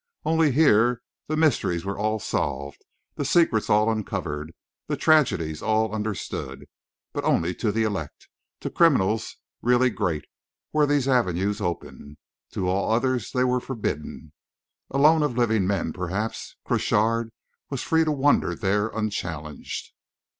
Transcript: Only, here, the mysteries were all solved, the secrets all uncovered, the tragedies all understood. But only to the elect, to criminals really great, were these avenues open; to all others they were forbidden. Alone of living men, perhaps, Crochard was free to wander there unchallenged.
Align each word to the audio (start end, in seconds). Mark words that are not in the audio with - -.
Only, 0.25 0.51
here, 0.51 1.03
the 1.27 1.37
mysteries 1.37 1.85
were 1.85 1.95
all 1.95 2.17
solved, 2.17 2.83
the 3.17 3.23
secrets 3.23 3.69
all 3.69 3.87
uncovered, 3.91 4.51
the 4.87 4.97
tragedies 4.97 5.61
all 5.61 5.93
understood. 5.93 6.65
But 7.13 7.23
only 7.23 7.53
to 7.57 7.71
the 7.71 7.83
elect, 7.83 8.27
to 8.61 8.71
criminals 8.71 9.35
really 9.61 9.91
great, 9.91 10.25
were 10.73 10.87
these 10.87 11.07
avenues 11.07 11.61
open; 11.61 12.17
to 12.49 12.67
all 12.67 12.89
others 12.91 13.31
they 13.31 13.43
were 13.43 13.59
forbidden. 13.59 14.33
Alone 14.89 15.21
of 15.21 15.37
living 15.37 15.67
men, 15.67 15.93
perhaps, 15.93 16.55
Crochard 16.65 17.29
was 17.69 17.83
free 17.83 18.03
to 18.03 18.11
wander 18.11 18.55
there 18.55 18.87
unchallenged. 18.87 19.91